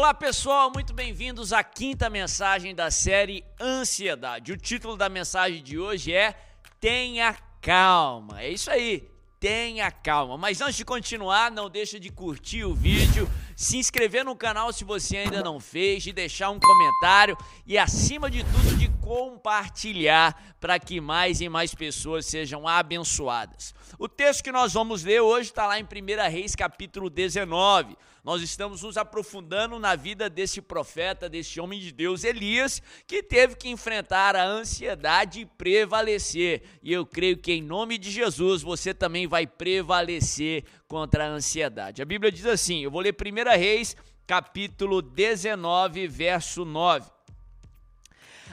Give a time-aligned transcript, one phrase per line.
[0.00, 4.50] Olá pessoal, muito bem-vindos à quinta mensagem da série Ansiedade.
[4.50, 6.34] O título da mensagem de hoje é
[6.80, 8.40] Tenha Calma.
[8.40, 10.38] É isso aí, tenha calma.
[10.38, 14.84] Mas antes de continuar, não deixa de curtir o vídeo, se inscrever no canal se
[14.84, 17.36] você ainda não fez, de deixar um comentário
[17.66, 18.76] e acima de tudo
[19.10, 23.74] compartilhar para que mais e mais pessoas sejam abençoadas.
[23.98, 27.96] O texto que nós vamos ler hoje está lá em 1 Reis, capítulo 19.
[28.22, 33.56] Nós estamos nos aprofundando na vida desse profeta, desse homem de Deus, Elias, que teve
[33.56, 36.62] que enfrentar a ansiedade e prevalecer.
[36.80, 42.00] E eu creio que em nome de Jesus você também vai prevalecer contra a ansiedade.
[42.00, 47.10] A Bíblia diz assim: eu vou ler 1 Reis, capítulo 19, verso 9.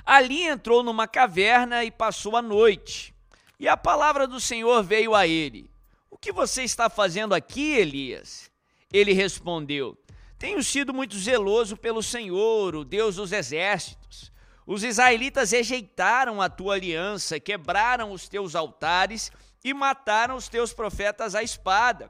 [0.07, 3.13] Ali entrou numa caverna e passou a noite.
[3.59, 5.69] E a palavra do Senhor veio a ele:
[6.09, 8.49] O que você está fazendo aqui, Elias?
[8.93, 9.97] Ele respondeu:
[10.39, 14.31] Tenho sido muito zeloso pelo Senhor, o Deus dos exércitos.
[14.65, 19.29] Os israelitas rejeitaram a tua aliança, quebraram os teus altares
[19.61, 22.09] e mataram os teus profetas à espada.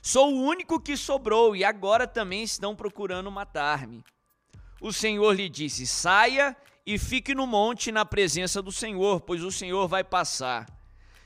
[0.00, 4.02] Sou o único que sobrou e agora também estão procurando matar-me.
[4.80, 9.52] O Senhor lhe disse: Saia e fique no monte na presença do Senhor, pois o
[9.52, 10.66] Senhor vai passar.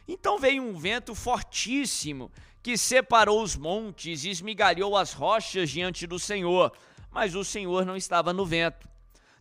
[0.06, 2.30] Então veio um vento fortíssimo
[2.62, 6.72] que separou os montes e esmigalhou as rochas diante do Senhor,
[7.10, 8.88] mas o Senhor não estava no vento.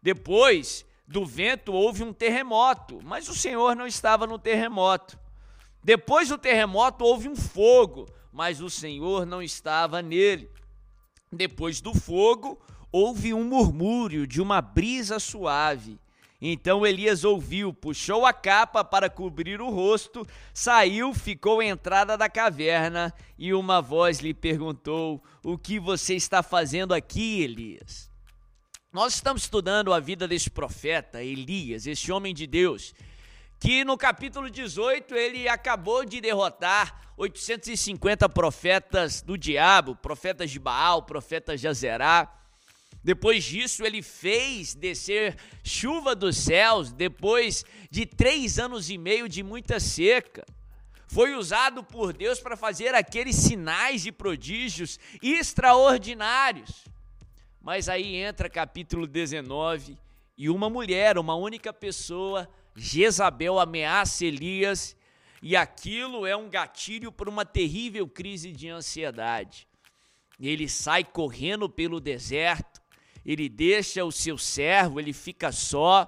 [0.02, 5.17] Depois do vento houve um terremoto, mas o Senhor não estava no terremoto.
[5.84, 10.50] Depois do terremoto houve um fogo, mas o Senhor não estava nele.
[11.33, 12.59] Depois do fogo
[12.91, 15.99] houve um murmúrio de uma brisa suave.
[16.39, 22.29] Então Elias ouviu, puxou a capa para cobrir o rosto, saiu, ficou à entrada da
[22.29, 28.11] caverna e uma voz lhe perguntou: O que você está fazendo aqui, Elias?
[28.91, 32.93] Nós estamos estudando a vida desse profeta, Elias, esse homem de Deus,
[33.63, 41.03] que no capítulo 18 ele acabou de derrotar 850 profetas do diabo, profetas de Baal,
[41.03, 42.44] profetas de Azerá
[43.03, 49.44] depois disso, ele fez descer chuva dos céus, depois de três anos e meio de
[49.44, 50.46] muita seca.
[51.06, 56.85] Foi usado por Deus para fazer aqueles sinais e prodígios extraordinários.
[57.62, 59.97] Mas aí entra capítulo 19
[60.38, 64.95] e uma mulher, uma única pessoa, Jezabel, ameaça Elias
[65.41, 69.67] e aquilo é um gatilho para uma terrível crise de ansiedade.
[70.39, 72.84] Ele sai correndo pelo deserto
[73.25, 76.07] ele deixa o seu servo, ele fica só,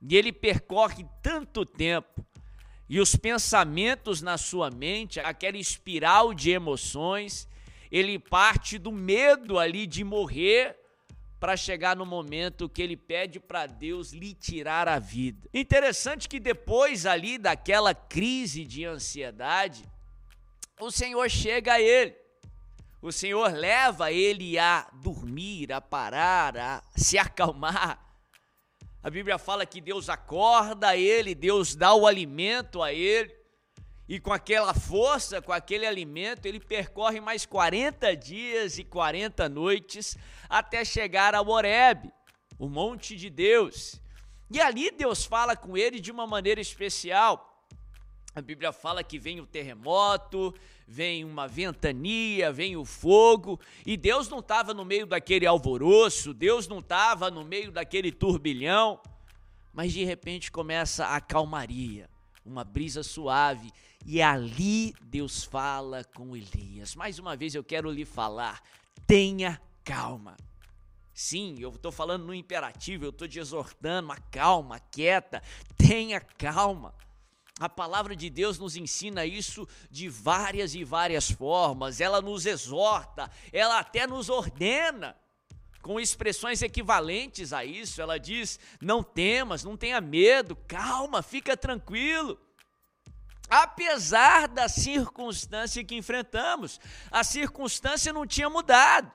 [0.00, 2.26] e ele percorre tanto tempo,
[2.88, 7.48] e os pensamentos na sua mente, aquela espiral de emoções,
[7.90, 10.76] ele parte do medo ali de morrer
[11.42, 15.48] para chegar no momento que ele pede para Deus lhe tirar a vida.
[15.52, 19.84] Interessante que depois ali daquela crise de ansiedade,
[20.80, 22.22] o Senhor chega a ele
[23.02, 27.98] o Senhor leva ele a dormir, a parar, a se acalmar.
[29.02, 33.34] A Bíblia fala que Deus acorda ele, Deus dá o alimento a ele,
[34.12, 40.18] e com aquela força, com aquele alimento, ele percorre mais 40 dias e 40 noites
[40.50, 42.12] até chegar a Horeb,
[42.58, 43.98] o monte de Deus.
[44.50, 47.64] E ali Deus fala com ele de uma maneira especial.
[48.34, 50.54] A Bíblia fala que vem o terremoto,
[50.86, 56.68] vem uma ventania, vem o fogo, e Deus não estava no meio daquele alvoroço, Deus
[56.68, 59.00] não estava no meio daquele turbilhão,
[59.72, 62.10] mas de repente começa a calmaria,
[62.44, 63.72] uma brisa suave,
[64.04, 66.94] e ali Deus fala com Elias.
[66.94, 68.62] Mais uma vez eu quero lhe falar:
[69.06, 70.36] tenha calma.
[71.14, 75.42] Sim, eu estou falando no imperativo, eu estou te exortando, a calma, quieta,
[75.76, 76.94] tenha calma.
[77.60, 82.00] A palavra de Deus nos ensina isso de várias e várias formas.
[82.00, 85.14] Ela nos exorta, ela até nos ordena
[85.82, 88.00] com expressões equivalentes a isso.
[88.00, 92.38] Ela diz: não temas, não tenha medo, calma, fica tranquilo.
[93.50, 96.80] Apesar da circunstância que enfrentamos,
[97.10, 99.12] a circunstância não tinha mudado.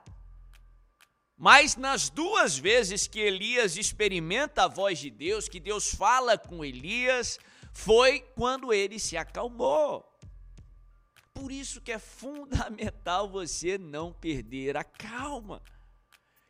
[1.36, 6.64] Mas nas duas vezes que Elias experimenta a voz de Deus, que Deus fala com
[6.64, 7.38] Elias,
[7.72, 10.04] foi quando ele se acalmou.
[11.32, 15.62] Por isso que é fundamental você não perder a calma.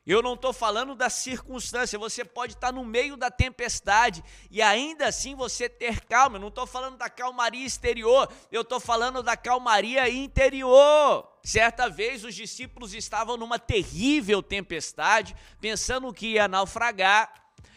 [0.08, 5.06] Eu não estou falando da circunstância, você pode estar no meio da tempestade e ainda
[5.06, 6.36] assim você ter calma.
[6.36, 11.30] Eu não estou falando da calmaria exterior, eu estou falando da calmaria interior.
[11.42, 17.30] Certa vez os discípulos estavam numa terrível tempestade, pensando que ia naufragar.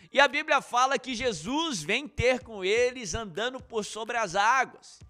[0.10, 5.02] E a Bíblia fala que Jesus vem ter com eles andando por sobre as águas.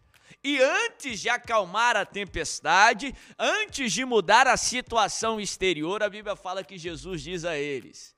[0.43, 6.63] E antes de acalmar a tempestade, antes de mudar a situação exterior, a Bíblia fala
[6.63, 8.15] que Jesus diz a eles: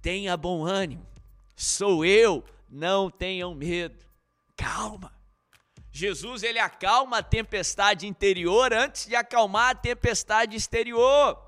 [0.00, 1.06] tenha bom ânimo,
[1.54, 4.04] sou eu, não tenham medo.
[4.56, 5.14] Calma.
[5.92, 11.42] Jesus ele acalma a tempestade interior antes de acalmar a tempestade exterior.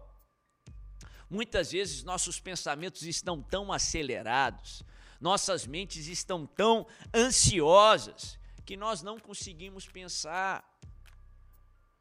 [1.28, 4.82] Muitas vezes nossos pensamentos estão tão acelerados,
[5.20, 8.37] nossas mentes estão tão ansiosas,
[8.68, 10.62] que nós não conseguimos pensar.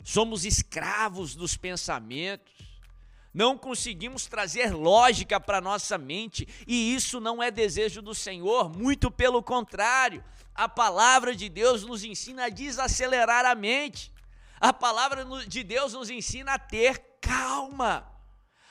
[0.03, 2.53] Somos escravos dos pensamentos.
[3.33, 9.09] Não conseguimos trazer lógica para nossa mente, e isso não é desejo do Senhor, muito
[9.09, 10.21] pelo contrário.
[10.53, 14.11] A palavra de Deus nos ensina a desacelerar a mente.
[14.59, 18.11] A palavra de Deus nos ensina a ter calma.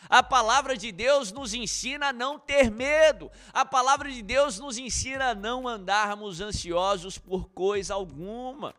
[0.09, 3.31] A palavra de Deus nos ensina a não ter medo.
[3.53, 8.75] A palavra de Deus nos ensina a não andarmos ansiosos por coisa alguma.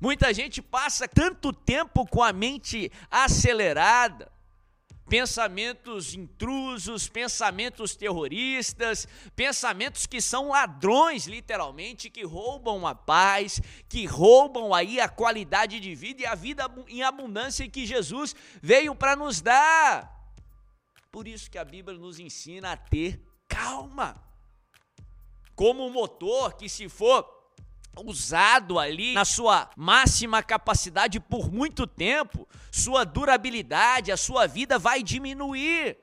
[0.00, 4.30] Muita gente passa tanto tempo com a mente acelerada,
[5.08, 14.74] pensamentos intrusos, pensamentos terroristas, pensamentos que são ladrões, literalmente, que roubam a paz, que roubam
[14.74, 19.40] aí a qualidade de vida e a vida em abundância que Jesus veio para nos
[19.40, 20.12] dar.
[21.10, 24.22] Por isso que a Bíblia nos ensina a ter calma.
[25.54, 27.35] Como um motor que se for
[28.04, 35.02] usado ali na sua máxima capacidade por muito tempo, sua durabilidade, a sua vida vai
[35.02, 35.96] diminuir.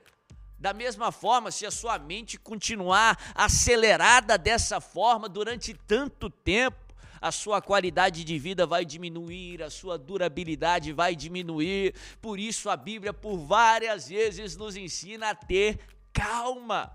[0.58, 6.84] Da mesma forma, se a sua mente continuar acelerada dessa forma durante tanto tempo,
[7.20, 11.94] a sua qualidade de vida vai diminuir, a sua durabilidade vai diminuir.
[12.20, 15.80] Por isso, a Bíblia, por várias vezes, nos ensina a ter
[16.12, 16.92] calma.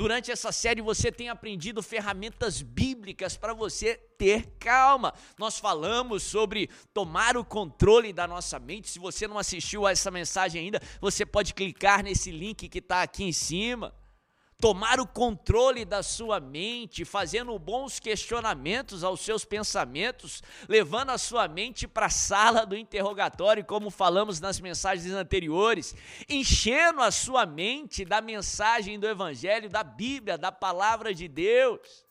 [0.00, 5.12] Durante essa série você tem aprendido ferramentas bíblicas para você ter calma.
[5.38, 8.88] Nós falamos sobre tomar o controle da nossa mente.
[8.88, 13.02] Se você não assistiu a essa mensagem ainda, você pode clicar nesse link que está
[13.02, 13.94] aqui em cima
[14.60, 21.48] tomar o controle da sua mente, fazendo bons questionamentos aos seus pensamentos, levando a sua
[21.48, 25.94] mente para a sala do interrogatório, como falamos nas mensagens anteriores,
[26.28, 32.04] enchendo a sua mente da mensagem do Evangelho, da Bíblia, da palavra de Deus.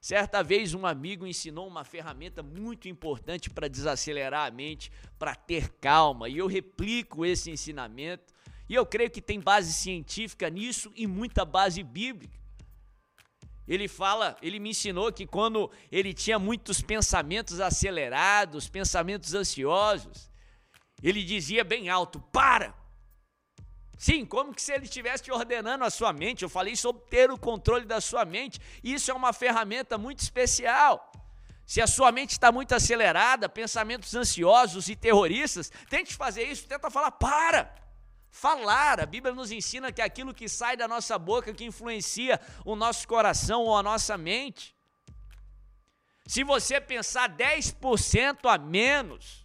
[0.00, 5.68] Certa vez um amigo ensinou uma ferramenta muito importante para desacelerar a mente, para ter
[5.74, 8.32] calma, e eu replico esse ensinamento
[8.70, 12.38] e eu creio que tem base científica nisso e muita base bíblica.
[13.66, 20.30] Ele fala, ele me ensinou que quando ele tinha muitos pensamentos acelerados, pensamentos ansiosos,
[21.02, 22.72] ele dizia bem alto: "Para!"
[23.98, 26.44] Sim, como que se ele estivesse ordenando a sua mente.
[26.44, 28.60] Eu falei sobre ter o controle da sua mente.
[28.84, 31.10] Isso é uma ferramenta muito especial.
[31.66, 36.88] Se a sua mente está muito acelerada, pensamentos ansiosos e terroristas, tente fazer isso, tenta
[36.88, 37.89] falar: "Para!"
[38.30, 42.76] Falar, a Bíblia nos ensina que aquilo que sai da nossa boca que influencia o
[42.76, 44.74] nosso coração ou a nossa mente.
[46.26, 49.44] Se você pensar 10% a menos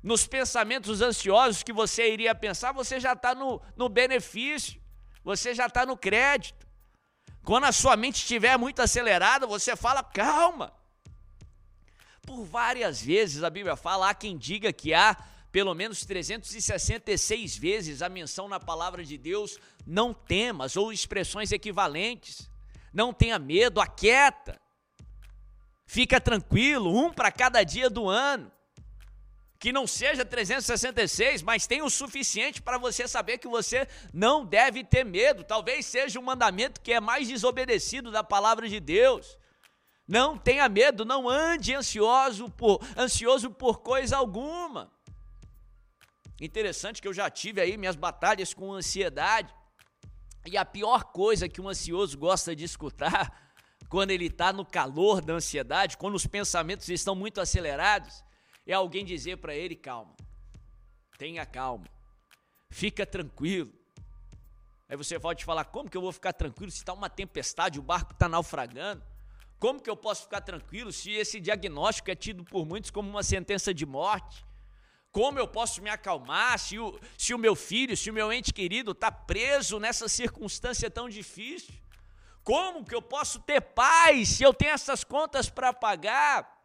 [0.00, 4.80] nos pensamentos ansiosos que você iria pensar, você já está no, no benefício,
[5.24, 6.68] você já está no crédito.
[7.42, 10.72] Quando a sua mente estiver muito acelerada, você fala, calma.
[12.22, 15.16] Por várias vezes a Bíblia fala, há quem diga que há
[15.50, 22.50] pelo menos 366 vezes a menção na palavra de Deus, não temas, ou expressões equivalentes.
[22.92, 24.60] Não tenha medo, aquieta.
[25.86, 28.52] Fica tranquilo, um para cada dia do ano.
[29.58, 34.84] Que não seja 366, mas tenha o suficiente para você saber que você não deve
[34.84, 35.42] ter medo.
[35.42, 39.38] Talvez seja um mandamento que é mais desobedecido da palavra de Deus.
[40.06, 44.92] Não tenha medo, não ande ansioso por, ansioso por coisa alguma.
[46.40, 49.52] Interessante que eu já tive aí minhas batalhas com ansiedade.
[50.46, 53.52] E a pior coisa que um ansioso gosta de escutar
[53.88, 58.24] quando ele está no calor da ansiedade, quando os pensamentos estão muito acelerados,
[58.66, 60.14] é alguém dizer para ele: calma,
[61.18, 61.86] tenha calma,
[62.70, 63.72] fica tranquilo.
[64.88, 67.82] Aí você pode falar: como que eu vou ficar tranquilo se está uma tempestade, o
[67.82, 69.02] barco está naufragando?
[69.58, 73.24] Como que eu posso ficar tranquilo se esse diagnóstico é tido por muitos como uma
[73.24, 74.46] sentença de morte?
[75.10, 78.52] Como eu posso me acalmar se o, se o meu filho, se o meu ente
[78.52, 81.74] querido está preso nessa circunstância tão difícil?
[82.44, 86.58] Como que eu posso ter paz se eu tenho essas contas para pagar?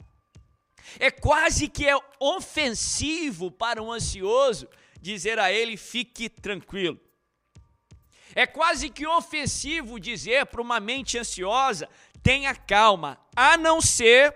[0.99, 4.67] É quase que é ofensivo para um ansioso
[5.01, 6.99] dizer a ele: fique tranquilo.
[8.35, 11.89] É quase que ofensivo dizer para uma mente ansiosa:
[12.21, 14.35] tenha calma, a não ser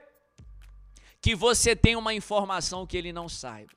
[1.21, 3.71] que você tenha uma informação que ele não saiba.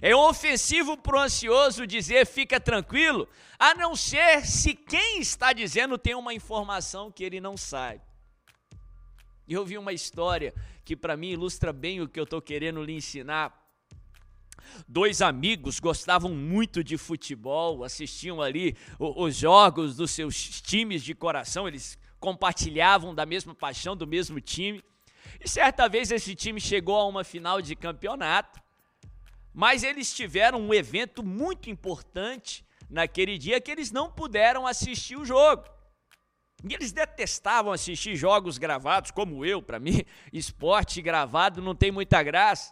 [0.00, 3.28] É ofensivo para o ansioso dizer fica tranquilo,
[3.58, 8.00] a não ser se quem está dizendo tem uma informação que ele não sabe.
[9.48, 10.54] Eu vi uma história
[10.84, 13.58] que para mim ilustra bem o que eu estou querendo lhe ensinar.
[14.86, 21.66] Dois amigos gostavam muito de futebol, assistiam ali os jogos dos seus times de coração,
[21.66, 24.84] eles compartilhavam da mesma paixão, do mesmo time.
[25.40, 28.60] E certa vez esse time chegou a uma final de campeonato,
[29.52, 35.24] mas eles tiveram um evento muito importante naquele dia que eles não puderam assistir o
[35.24, 35.64] jogo.
[36.62, 42.22] E eles detestavam assistir jogos gravados, como eu, para mim, esporte gravado não tem muita
[42.22, 42.70] graça.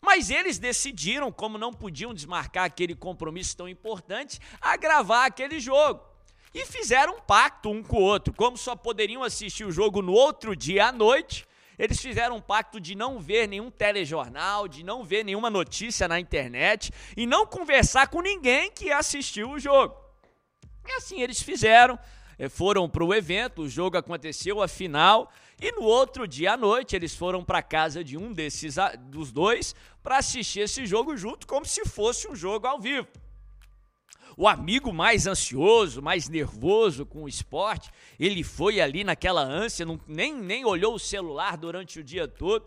[0.00, 6.02] Mas eles decidiram, como não podiam desmarcar aquele compromisso tão importante, a gravar aquele jogo.
[6.54, 8.34] E fizeram um pacto um com o outro.
[8.34, 11.46] Como só poderiam assistir o jogo no outro dia à noite,
[11.80, 16.20] eles fizeram um pacto de não ver nenhum telejornal, de não ver nenhuma notícia na
[16.20, 19.96] internet e não conversar com ninguém que assistiu o jogo.
[20.86, 21.98] E assim eles fizeram,
[22.38, 26.56] eh, foram para o evento, o jogo aconteceu, a final, e no outro dia à
[26.56, 28.76] noite eles foram para casa de um desses
[29.08, 33.08] dos dois para assistir esse jogo junto, como se fosse um jogo ao vivo.
[34.36, 40.00] O amigo mais ansioso, mais nervoso com o esporte, ele foi ali naquela ânsia, não,
[40.06, 42.66] nem, nem olhou o celular durante o dia todo.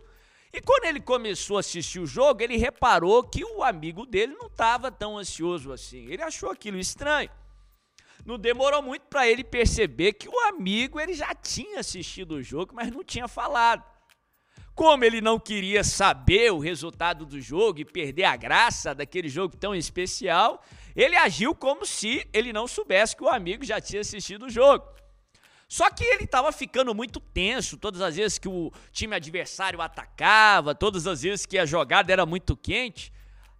[0.53, 4.45] E quando ele começou a assistir o jogo, ele reparou que o amigo dele não
[4.45, 6.05] estava tão ansioso assim.
[6.11, 7.29] Ele achou aquilo estranho.
[8.23, 12.73] Não demorou muito para ele perceber que o amigo ele já tinha assistido o jogo,
[12.73, 13.83] mas não tinha falado.
[14.75, 19.55] Como ele não queria saber o resultado do jogo e perder a graça daquele jogo
[19.55, 20.63] tão especial,
[20.95, 24.83] ele agiu como se ele não soubesse que o amigo já tinha assistido o jogo.
[25.69, 30.73] Só que ele estava ficando muito tenso todas as vezes que o time adversário atacava,
[30.73, 33.12] todas as vezes que a jogada era muito quente.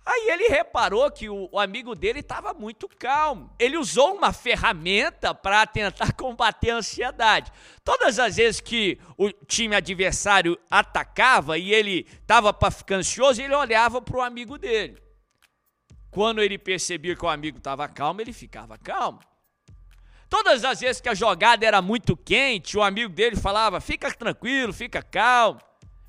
[0.05, 3.50] Aí ele reparou que o, o amigo dele estava muito calmo.
[3.57, 7.51] Ele usou uma ferramenta para tentar combater a ansiedade.
[7.83, 13.55] Todas as vezes que o time adversário atacava e ele estava para ficar ansioso, ele
[13.55, 15.01] olhava para o amigo dele.
[16.12, 19.19] Quando ele percebia que o amigo estava calmo, ele ficava calmo.
[20.29, 24.74] Todas as vezes que a jogada era muito quente, o amigo dele falava: fica tranquilo,
[24.74, 25.62] fica calmo.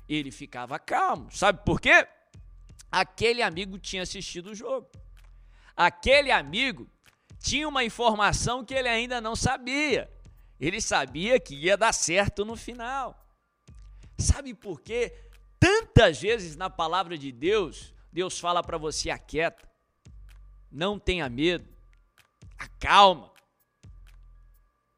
[0.07, 1.31] Ele ficava calmo.
[1.31, 2.07] Sabe por quê?
[2.95, 4.89] Aquele amigo tinha assistido o jogo.
[5.75, 6.89] Aquele amigo
[7.39, 10.09] tinha uma informação que ele ainda não sabia.
[10.57, 13.21] Ele sabia que ia dar certo no final.
[14.17, 15.13] Sabe por quê?
[15.59, 19.69] Tantas vezes na palavra de Deus, Deus fala para você: aquieta,
[20.71, 21.67] não tenha medo,
[22.57, 23.29] acalma,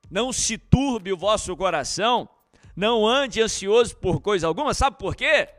[0.07, 2.29] não se turbe o vosso coração,
[2.75, 4.75] não ande ansioso por coisa alguma.
[4.75, 5.56] Sabe por quê?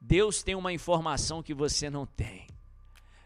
[0.00, 2.46] Deus tem uma informação que você não tem.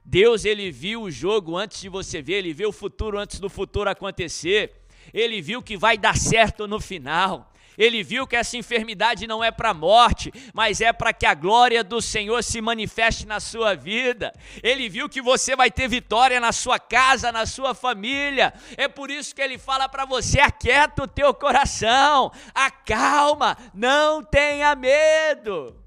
[0.04, 3.48] Deus ele viu o jogo antes de você ver, ele viu o futuro antes do
[3.48, 4.72] futuro acontecer.
[5.12, 7.52] Ele viu que vai dar certo no final.
[7.76, 11.34] Ele viu que essa enfermidade não é para a morte, mas é para que a
[11.34, 14.32] glória do Senhor se manifeste na sua vida.
[14.62, 18.52] Ele viu que você vai ter vitória na sua casa, na sua família.
[18.76, 24.74] É por isso que ele fala para você: aquieta o teu coração, acalma, não tenha
[24.74, 25.81] medo.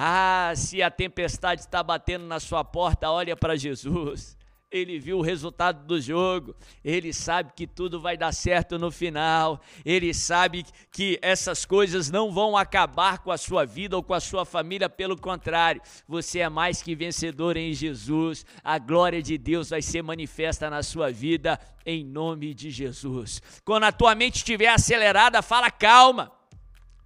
[0.00, 4.38] Ah, se a tempestade está batendo na sua porta, olha para Jesus.
[4.70, 9.60] Ele viu o resultado do jogo, ele sabe que tudo vai dar certo no final,
[9.84, 14.20] ele sabe que essas coisas não vão acabar com a sua vida ou com a
[14.20, 19.70] sua família, pelo contrário, você é mais que vencedor em Jesus, a glória de Deus
[19.70, 23.42] vai ser manifesta na sua vida, em nome de Jesus.
[23.64, 26.30] Quando a tua mente estiver acelerada, fala calma,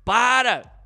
[0.05, 0.82] para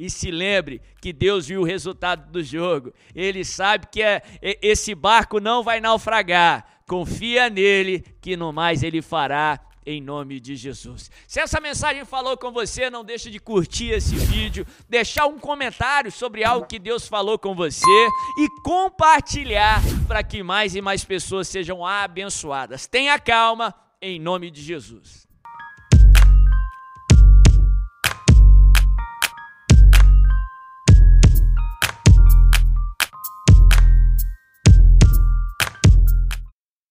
[0.00, 2.90] e se lembre que Deus viu o resultado do jogo.
[3.14, 6.64] Ele sabe que é, esse barco não vai naufragar.
[6.88, 11.10] Confia nele, que no mais ele fará em nome de Jesus.
[11.28, 16.10] Se essa mensagem falou com você, não deixe de curtir esse vídeo, deixar um comentário
[16.10, 21.46] sobre algo que Deus falou com você e compartilhar para que mais e mais pessoas
[21.46, 22.86] sejam abençoadas.
[22.86, 25.29] Tenha calma em nome de Jesus.